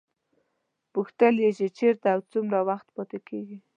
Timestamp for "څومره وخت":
2.31-2.87